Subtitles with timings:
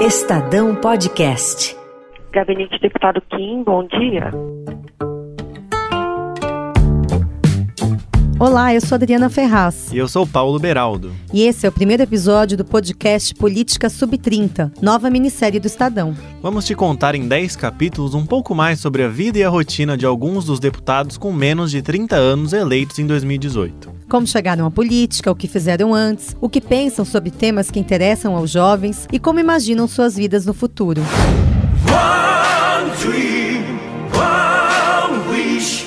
[0.00, 1.76] Estadão Podcast.
[2.32, 4.30] Gabinete Deputado Kim, bom dia.
[8.38, 9.92] Olá, eu sou Adriana Ferraz.
[9.92, 11.12] E eu sou Paulo Beraldo.
[11.34, 16.16] E esse é o primeiro episódio do podcast Política Sub-30, nova minissérie do Estadão.
[16.40, 19.98] Vamos te contar em 10 capítulos um pouco mais sobre a vida e a rotina
[19.98, 23.99] de alguns dos deputados com menos de 30 anos eleitos em 2018.
[24.10, 28.34] Como chegaram à política, o que fizeram antes, o que pensam sobre temas que interessam
[28.34, 31.00] aos jovens e como imaginam suas vidas no futuro.
[31.86, 33.78] One dream,
[34.12, 35.86] one wish,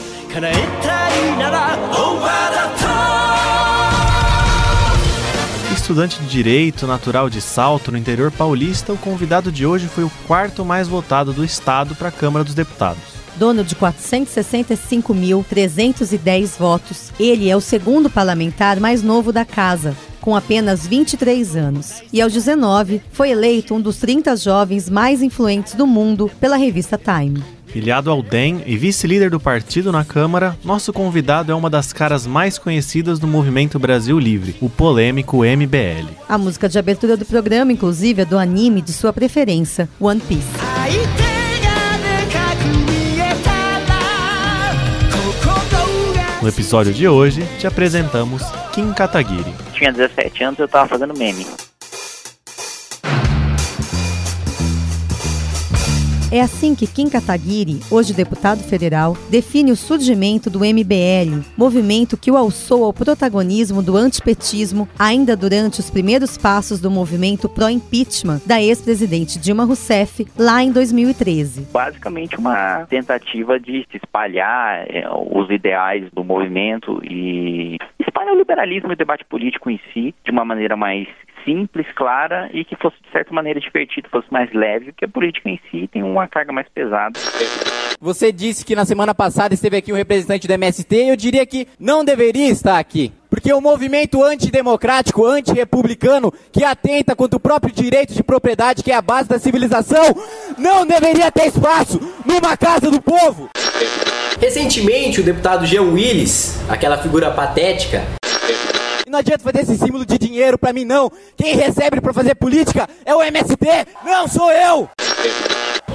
[5.73, 10.12] Estudante de Direito natural de Salto, no interior paulista, o convidado de hoje foi o
[10.26, 13.23] quarto mais votado do estado para a Câmara dos Deputados.
[13.38, 20.86] Dono de 465.310 votos, ele é o segundo parlamentar mais novo da casa, com apenas
[20.86, 22.04] 23 anos.
[22.14, 26.98] E aos 19, foi eleito um dos 30 jovens mais influentes do mundo pela revista
[26.98, 27.44] Time.
[27.73, 32.28] Filiado ao DEM e vice-líder do partido na Câmara, nosso convidado é uma das caras
[32.28, 36.08] mais conhecidas do movimento Brasil Livre, o polêmico MBL.
[36.30, 41.33] A música de abertura do programa, inclusive, é do anime de sua preferência, One Piece.
[46.44, 49.53] No episódio de hoje, te apresentamos Kim Kataguiri.
[49.72, 51.47] Tinha 17 anos, eu tava fazendo meme.
[56.34, 62.31] É assim que Kim Kataguiri, hoje deputado federal, define o surgimento do MBL, movimento que
[62.31, 68.59] o alçou ao protagonismo do antipetismo ainda durante os primeiros passos do movimento pró-impeachment da
[68.59, 71.67] ex-presidente Dilma Rousseff, lá em 2013.
[71.72, 78.89] Basicamente uma tentativa de se espalhar é, os ideais do movimento e espalhar o liberalismo
[78.89, 81.08] e o debate político em si de uma maneira mais
[81.45, 85.49] simples, clara e que fosse de certa maneira divertido, fosse mais leve, porque a política
[85.49, 87.19] em si tem uma carga mais pesada.
[87.99, 91.45] Você disse que na semana passada esteve aqui um representante do MST e eu diria
[91.45, 93.14] que não deveria estar aqui.
[93.30, 98.95] Porque o movimento antidemocrático, antirrepublicano, que atenta contra o próprio direito de propriedade, que é
[98.95, 100.03] a base da civilização,
[100.58, 103.49] não deveria ter espaço numa casa do povo.
[104.39, 108.03] Recentemente, o deputado Jean Willis, aquela figura patética,
[109.08, 111.11] não adianta fazer esse símbolo de dinheiro pra mim, não.
[111.37, 113.65] Quem recebe pra fazer política é o MST,
[114.05, 114.89] não sou eu!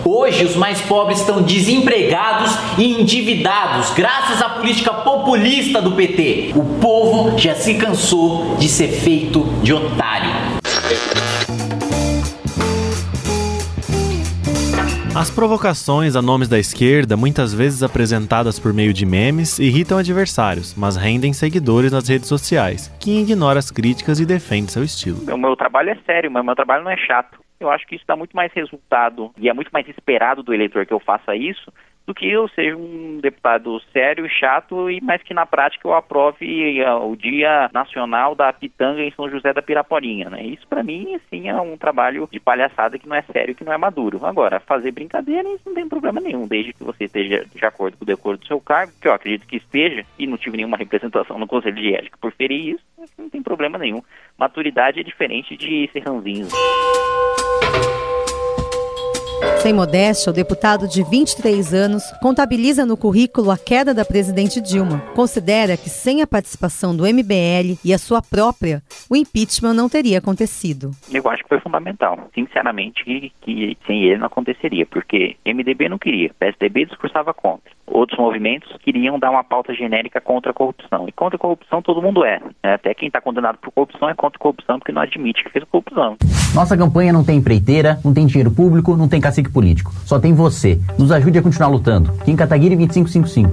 [0.04, 6.52] Hoje, os mais pobres estão desempregados e endividados graças à política populista do PT.
[6.54, 10.30] O povo já se cansou de ser feito de otário.
[15.19, 20.77] As provocações a nomes da esquerda, muitas vezes apresentadas por meio de memes, irritam adversários,
[20.77, 25.19] mas rendem seguidores nas redes sociais, que ignora as críticas e defende seu estilo.
[25.34, 27.41] O meu trabalho é sério, mas meu trabalho não é chato.
[27.59, 30.87] Eu acho que isso dá muito mais resultado e é muito mais esperado do eleitor
[30.87, 31.73] que eu faça isso
[32.08, 36.82] do que eu seja um deputado sério, chato, e mas que na prática eu aprove
[36.82, 40.42] uh, o Dia Nacional da Pitanga em São José da Piraporinha, né?
[40.42, 43.74] Isso para mim, assim, é um trabalho de palhaçada que não é sério, que não
[43.74, 44.24] é maduro.
[44.24, 48.04] Agora, fazer brincadeira, isso não tem problema nenhum, desde que você esteja de acordo com
[48.04, 51.38] o decoro do seu cargo, que eu acredito que esteja, e não tive nenhuma representação
[51.38, 54.02] no Conselho de Ética por ferir isso, não tem problema nenhum.
[54.38, 56.48] Maturidade é diferente de ser ranzinho.
[59.59, 65.00] Sem modéstia, o deputado de 23 anos contabiliza no currículo a queda da presidente Dilma.
[65.15, 70.19] Considera que sem a participação do MBL e a sua própria, o impeachment não teria
[70.19, 70.93] acontecido.
[71.12, 72.28] Eu acho que foi fundamental.
[72.34, 77.78] Sinceramente, que, que sem ele não aconteceria, porque MDB não queria, PSDB discursava contra.
[77.91, 81.09] Outros movimentos queriam dar uma pauta genérica contra a corrupção.
[81.09, 82.38] E contra a corrupção todo mundo é.
[82.62, 82.75] Né?
[82.75, 85.65] Até quem está condenado por corrupção é contra a corrupção porque não admite que fez
[85.65, 86.16] corrupção.
[86.55, 89.93] Nossa campanha não tem empreiteira, não tem dinheiro público, não tem cacique político.
[90.06, 90.81] Só tem você.
[90.97, 92.12] Nos ajude a continuar lutando.
[92.25, 93.50] Kim Kataguiri 2555.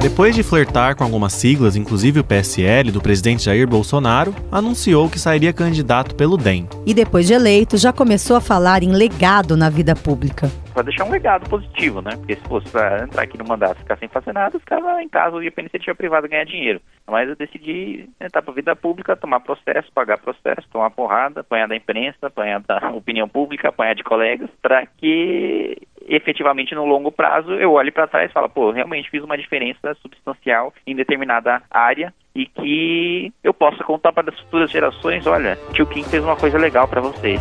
[0.00, 5.18] Depois de flertar com algumas siglas, inclusive o PSL, do presidente Jair Bolsonaro, anunciou que
[5.18, 6.68] sairia candidato pelo DEM.
[6.84, 10.50] E depois de eleito, já começou a falar em legado na vida pública.
[10.74, 12.16] Para deixar um legado positivo, né?
[12.16, 15.08] Porque se fosse para entrar aqui no mandato e ficar sem fazer nada, ficava em
[15.08, 16.80] casa, ia para iniciativa privada ganhar dinheiro.
[17.06, 21.68] Mas eu decidi entrar para a vida pública, tomar processo, pagar processo, tomar porrada, apanhar
[21.68, 27.52] da imprensa, apanhar da opinião pública, apanhar de colegas, para que efetivamente no longo prazo
[27.52, 32.12] eu olho para trás e falo, pô, realmente fiz uma diferença substancial em determinada área
[32.34, 36.58] e que eu possa contar para as futuras gerações, olha, tio Kim fez uma coisa
[36.58, 37.40] legal para vocês.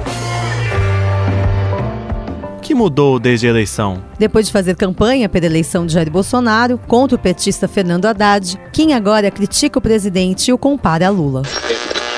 [2.63, 4.01] O que mudou desde a eleição?
[4.17, 8.93] Depois de fazer campanha pela eleição de Jair Bolsonaro contra o petista Fernando Haddad, Kim
[8.93, 11.41] agora critica o presidente e o compara a Lula.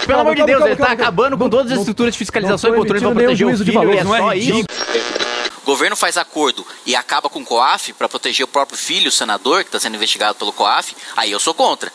[0.05, 3.01] Pelo amor de Deus, ele tá acabando com todas as estruturas de fiscalização e controle
[3.01, 4.65] pra proteger o filho, e é só isso.
[5.63, 9.11] O governo faz acordo e acaba com o COAF para proteger o próprio filho, o
[9.11, 11.91] senador, que está sendo investigado pelo COAF, aí eu sou contra.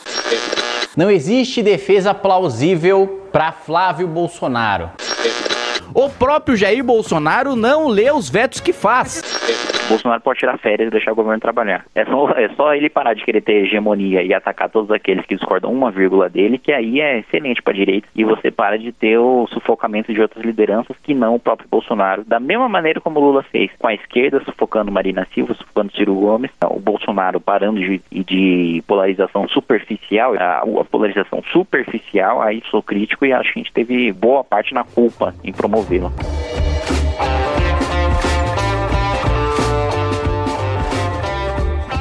[0.97, 4.91] Não existe defesa plausível para Flávio Bolsonaro.
[5.95, 9.23] O próprio Jair Bolsonaro não lê os vetos que faz.
[9.89, 11.85] Bolsonaro pode tirar férias e deixar o governo trabalhar.
[11.95, 15.35] É só, é só ele parar de querer ter hegemonia e atacar todos aqueles que
[15.35, 18.07] discordam uma vírgula dele, que aí é excelente para a direita.
[18.15, 22.25] E você para de ter o sufocamento de outras lideranças que não o próprio Bolsonaro.
[22.25, 26.15] Da mesma maneira como o Lula fez, com a esquerda sufocando Marina Silva, sufocando Ciro
[26.15, 33.27] Gomes, o Bolsonaro parando de, de polarização superficial, a, a polarização superficial, aí sou crítico
[33.27, 36.40] e acho que a gente teve boa parte na culpa em promovê-la.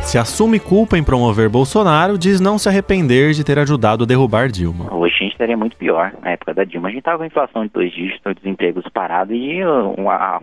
[0.09, 4.49] Se assume culpa em promover Bolsonaro, diz não se arrepender de ter ajudado a derrubar
[4.49, 4.91] Dilma.
[4.91, 6.13] Hoje a gente estaria muito pior.
[6.23, 9.61] Na época da Dilma, a gente estava com inflação de dois dígitos, desemprego disparado e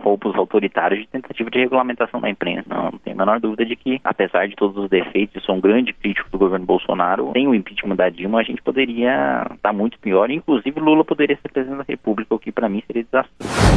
[0.01, 2.63] roupas autoritários de tentativa de regulamentação da imprensa.
[2.69, 5.55] Não, não tem a menor dúvida de que, apesar de todos os defeitos, eu sou
[5.55, 9.73] um grande crítico do governo Bolsonaro, sem o impeachment da Dilma, a gente poderia estar
[9.73, 10.31] muito pior.
[10.31, 13.67] Inclusive, Lula poderia ser presidente da República, o que para mim seria desastroso.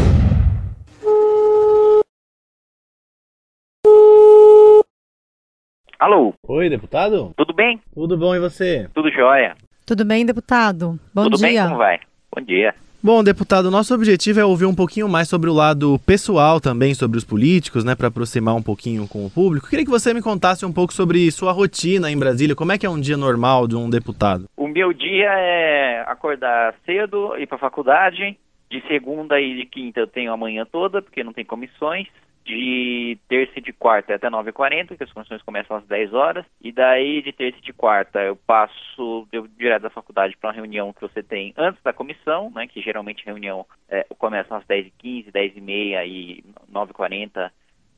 [6.00, 6.32] Alô?
[6.49, 7.35] Oi, deputado?
[7.37, 7.79] Tudo bem?
[7.93, 8.88] Tudo bom e você?
[8.94, 9.55] Tudo jóia?
[9.85, 10.99] Tudo bem, deputado?
[11.14, 11.47] Bom Tudo dia.
[11.47, 11.62] bem?
[11.62, 12.00] Como vai?
[12.35, 12.75] Bom dia.
[13.02, 17.19] Bom, deputado, nosso objetivo é ouvir um pouquinho mais sobre o lado pessoal também, sobre
[17.19, 19.69] os políticos, né, para aproximar um pouquinho com o público.
[19.69, 22.56] Queria que você me contasse um pouco sobre sua rotina em Brasília.
[22.56, 24.47] Como é que é um dia normal de um deputado?
[24.56, 28.38] O meu dia é acordar cedo, ir para faculdade.
[28.70, 32.06] De segunda e de quinta eu tenho a manhã toda, porque não tem comissões.
[32.50, 36.44] De terça e de quarta é até 9h40, que as comissões começam às 10 horas.
[36.61, 40.56] E daí, de terça e de quarta, eu passo eu, direto da faculdade para uma
[40.56, 42.67] reunião que você tem antes da comissão, né?
[42.67, 47.52] Que geralmente a reunião é, começa às 10h15, 10h30 e 9h40,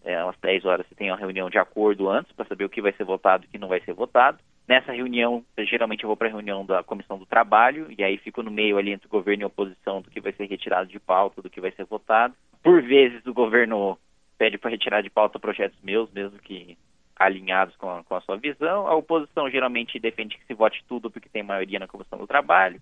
[0.05, 2.83] é, às 10 horas você tem uma reunião de acordo antes para saber o que
[2.83, 4.39] vai ser votado e o que não vai ser votado.
[4.69, 8.19] Nessa reunião, eu, geralmente eu vou para a reunião da Comissão do Trabalho, e aí
[8.19, 10.91] fico no meio ali entre o governo e a oposição do que vai ser retirado
[10.91, 12.35] de pauta, do que vai ser votado.
[12.63, 13.99] Por vezes o governo
[14.39, 16.77] pede para retirar de pauta projetos meus, mesmo que
[17.17, 18.87] alinhados com a, com a sua visão.
[18.87, 22.81] A oposição geralmente defende que se vote tudo porque tem maioria na Comissão do Trabalho.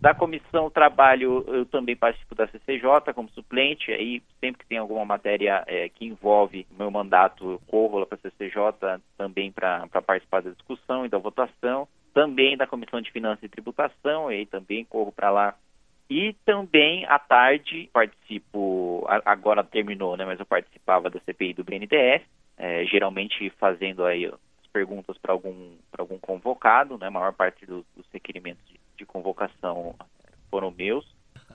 [0.00, 4.78] Da Comissão do Trabalho, eu também participo da CCJ como suplente, aí sempre que tem
[4.78, 9.86] alguma matéria é, que envolve meu mandato, eu corro lá para a CCJ também para
[9.88, 11.86] participar da discussão e da votação.
[12.14, 15.54] Também da Comissão de Finanças e Tributação, aí também corro para lá
[16.08, 20.24] e também à tarde participo, agora terminou, né?
[20.24, 22.22] Mas eu participava da CPI do BNDES,
[22.56, 27.06] é, geralmente fazendo aí as perguntas para algum algum convocado, né?
[27.06, 29.94] A maior parte dos, dos requerimentos de, de convocação
[30.50, 31.06] foram meus.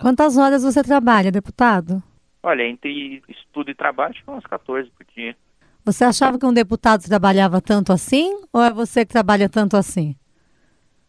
[0.01, 2.01] Quantas horas você trabalha, deputado?
[2.42, 5.36] Olha, entre estudo e trabalho, acho que umas 14 por dia.
[5.86, 10.16] Você achava que um deputado trabalhava tanto assim ou é você que trabalha tanto assim?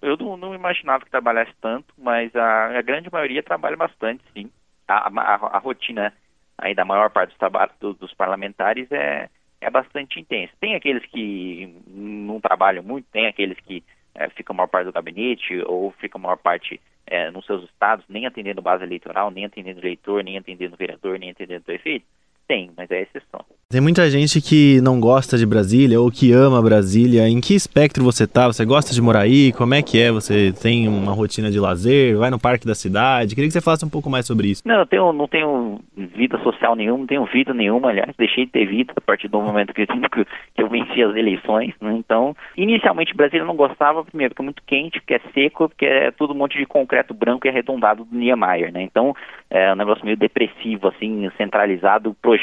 [0.03, 4.51] Eu não, não, imaginava que trabalhasse tanto, mas a, a grande maioria trabalha bastante, sim.
[4.89, 6.13] A, a, a rotina
[6.57, 9.29] aí da maior parte dos, trabalhos do, dos parlamentares é,
[9.61, 10.53] é bastante intensa.
[10.61, 14.93] Tem aqueles que não trabalham muito, tem aqueles que é, ficam a maior parte do
[14.93, 19.45] gabinete ou ficam a maior parte é, nos seus estados, nem atendendo base eleitoral, nem
[19.45, 22.07] atendendo eleitor, nem atendendo vereador, nem atendendo prefeito.
[22.51, 23.45] Tem, mas é exceção.
[23.71, 27.29] Tem muita gente que não gosta de Brasília ou que ama Brasília.
[27.29, 28.49] Em que espectro você tá?
[28.49, 29.53] Você gosta de morar aí?
[29.53, 30.11] Como é que é?
[30.11, 32.17] Você tem uma rotina de lazer?
[32.17, 33.37] Vai no parque da cidade?
[33.37, 34.63] Queria que você falasse um pouco mais sobre isso.
[34.67, 37.91] Não, eu tenho, não tenho vida social nenhuma, não tenho vida nenhuma.
[37.91, 41.73] Aliás, deixei de ter vida a partir do momento que, que eu venci as eleições.
[41.81, 41.95] Né?
[41.97, 46.11] Então, inicialmente Brasília não gostava, primeiro, porque é muito quente, porque é seco, porque é
[46.11, 48.73] tudo um monte de concreto branco e arredondado do Niemeyer.
[48.73, 48.83] Né?
[48.83, 49.15] Então,
[49.49, 52.40] é um negócio meio depressivo, assim, centralizado, projetado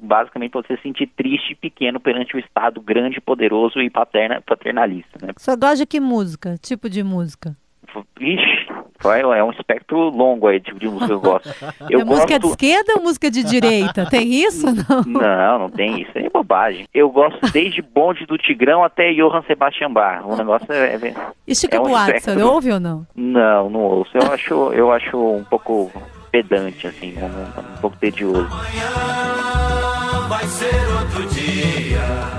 [0.00, 4.40] basicamente para você se sentir triste e pequeno perante o Estado grande, poderoso e paterna,
[4.40, 5.18] paternalista.
[5.24, 5.32] Né?
[5.36, 6.56] Você gosta de que música?
[6.58, 7.56] Tipo de música?
[8.20, 8.66] Ixi,
[9.36, 11.48] é um espectro longo aí, tipo de música que eu gosto.
[11.90, 12.06] Eu é gosto...
[12.06, 14.06] música de esquerda ou música de direita?
[14.08, 15.02] Tem isso não?
[15.06, 16.10] Não, não tem isso.
[16.14, 16.86] É bobagem.
[16.92, 20.24] Eu gosto desde Bonde do Tigrão até Johann Sebastian Bach.
[20.24, 20.94] O negócio é...
[20.94, 21.14] é
[21.46, 22.34] e Chico é um Buarque, espectro...
[22.34, 23.06] você ouve ou não?
[23.14, 24.16] Não, não ouço.
[24.16, 25.92] Eu acho, eu acho um pouco
[26.34, 27.26] pedante, assim, um,
[27.60, 28.48] um pouco tedioso.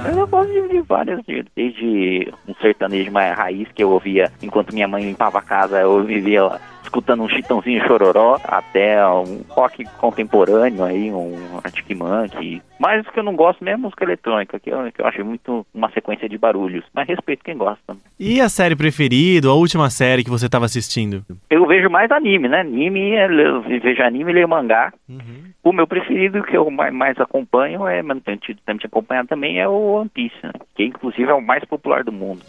[0.06, 1.22] Eu gosto de, de várias,
[1.56, 6.04] desde um sertanejo mais raiz que eu ouvia enquanto minha mãe limpava a casa, eu
[6.04, 12.62] vivia escutando um chitãozinho chororó, até um rock contemporâneo aí, um Arctic Monkey.
[12.80, 15.24] Mas o que eu não gosto mesmo é música eletrônica, que eu, que eu acho
[15.24, 16.84] muito uma sequência de barulhos.
[16.94, 17.96] Mas respeito quem gosta.
[18.20, 21.24] E a série preferida, a última série que você estava assistindo?
[21.50, 22.62] Eu vejo mais anime, né?
[22.62, 24.94] Anime, eu vejo anime e leio mangá.
[25.08, 25.46] Uhum.
[25.64, 29.60] O meu preferido, que eu mais, acompanho, é, mas tenho tido tempo de acompanhar também,
[29.60, 30.52] é o One Piece, né?
[30.76, 32.42] que inclusive é o mais popular do mundo.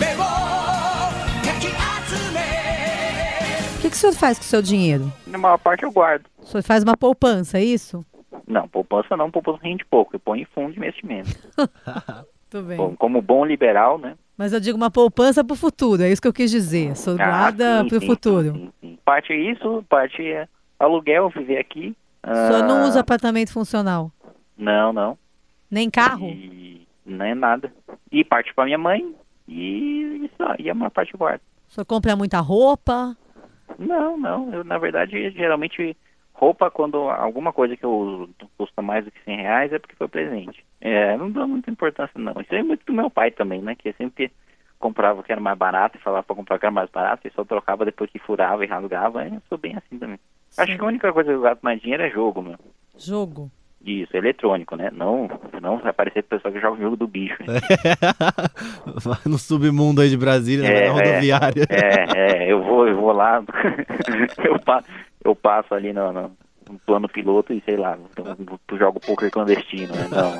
[0.00, 0.28] お
[3.88, 5.10] que, que o senhor faz com o seu dinheiro?
[5.26, 6.26] Na maior parte eu guardo.
[6.38, 8.04] O senhor faz uma poupança, é isso?
[8.46, 10.14] Não, poupança não, poupança rende pouco.
[10.14, 11.30] Eu ponho em fundo de investimento.
[12.50, 12.76] Tudo bem.
[12.76, 14.14] Bom, como bom liberal, né?
[14.36, 16.96] Mas eu digo uma poupança para o futuro, é isso que eu quis dizer.
[16.96, 18.52] Sou guarda ah, para o futuro.
[18.52, 18.98] Sim, sim.
[19.04, 21.94] Parte é isso, parte é aluguel, viver aqui.
[22.26, 24.12] O senhor não usa apartamento funcional?
[24.56, 25.18] Não, não.
[25.70, 26.28] Nem carro?
[26.28, 26.86] E...
[27.04, 27.72] Não é nada.
[28.12, 29.14] E parte para minha mãe
[29.48, 31.40] e isso aí é uma parte guarda.
[31.68, 33.16] O senhor compra muita roupa?
[33.78, 34.52] Não, não.
[34.52, 35.96] Eu, na verdade, geralmente,
[36.32, 39.96] roupa, quando alguma coisa que eu uso custa mais do que 100 reais, é porque
[39.96, 40.64] foi presente.
[40.80, 42.40] É, não dá muita importância, não.
[42.40, 43.74] Isso é muito do meu pai também, né?
[43.74, 44.30] Que sempre
[44.78, 47.44] comprava que era mais barato e falava para comprar que era mais barato e só
[47.44, 49.26] trocava depois que furava e rasgava.
[49.26, 50.18] Eu sou bem assim também.
[50.50, 50.62] Sim.
[50.62, 52.58] Acho que a única coisa que eu gasto mais dinheiro é jogo, meu.
[52.96, 53.50] Jogo?
[53.84, 54.90] Isso, eletrônico, né?
[54.92, 55.28] Não,
[55.62, 57.38] não vai parecer pessoa que joga o jogo do bicho.
[57.46, 57.60] Né?
[59.24, 61.64] no submundo aí de Brasília, é, na rodoviária.
[61.70, 63.42] É, é, eu vou, eu vou lá,
[64.44, 64.88] eu, passo,
[65.24, 66.36] eu passo ali no, no,
[66.68, 70.08] no, plano piloto e sei lá, eu jogo poker clandestino, né?
[70.10, 70.38] Não.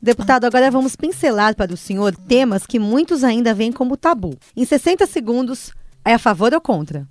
[0.00, 4.36] Deputado, agora vamos pincelar para o senhor temas que muitos ainda veem como tabu.
[4.56, 7.06] Em 60 segundos, é a favor ou contra?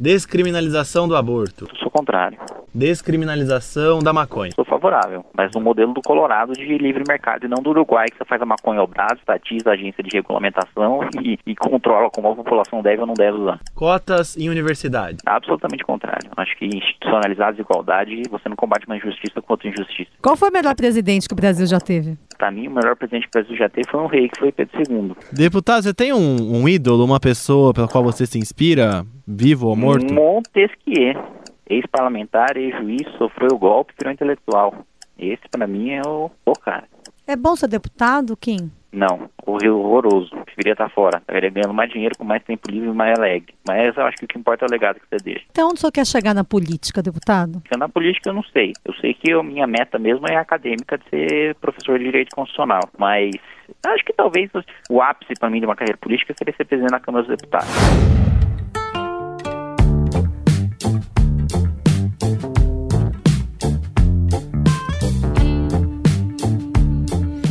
[0.00, 1.68] Descriminalização do aborto.
[1.70, 2.38] Eu sou contrário.
[2.74, 4.50] Descriminalização da maconha.
[4.54, 8.16] Sou favorável, mas no modelo do Colorado de livre mercado e não do Uruguai, que
[8.16, 12.28] você faz a maconha ao braço, estatiza a agência de regulamentação e, e, controla como
[12.28, 13.60] a população deve ou não deve usar.
[13.74, 15.18] Cotas em universidade.
[15.26, 16.30] Absolutamente contrário.
[16.38, 20.10] Acho que institucionalizar a desigualdade, você não combate uma injustiça contra injustiça.
[20.22, 22.16] Qual foi o melhor presidente que o Brasil já teve?
[22.42, 24.50] Para mim, o melhor presidente que o Brasil já teve foi um rei, que foi
[24.50, 25.14] Pedro II.
[25.32, 29.76] Deputado, você tem um, um ídolo, uma pessoa pela qual você se inspira, vivo ou
[29.76, 30.12] morto?
[30.12, 31.22] Montesquieu
[31.70, 34.74] ex-parlamentar, ex-juiz, sofreu o golpe, virou intelectual.
[35.16, 36.82] Esse, para mim, é o, o cara.
[37.28, 38.72] É bom ser deputado, Kim?
[38.92, 40.30] Não, correu horroroso.
[40.44, 41.18] Preferia estar fora.
[41.18, 43.54] Estaria ganhando mais dinheiro, com mais tempo livre e mais alegre.
[43.66, 45.44] Mas eu acho que o que importa é o legado que você deixa.
[45.50, 47.62] Então, onde o senhor quer chegar na política, deputado?
[47.78, 48.72] Na política, eu não sei.
[48.84, 52.82] Eu sei que a minha meta mesmo é acadêmica de ser professor de direito constitucional.
[52.98, 53.30] Mas
[53.86, 54.50] acho que talvez
[54.90, 58.31] o ápice para mim de uma carreira política seria ser presidente da Câmara dos Deputados.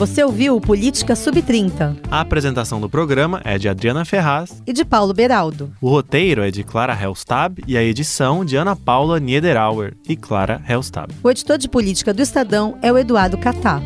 [0.01, 1.96] Você ouviu o Política Sub-30.
[2.10, 5.72] A apresentação do programa é de Adriana Ferraz e de Paulo Beraldo.
[5.79, 10.60] O roteiro é de Clara Helstab e a edição de Ana Paula Niederauer e Clara
[10.67, 11.13] Helstab.
[11.22, 13.79] O editor de política do Estadão é o Eduardo Catá.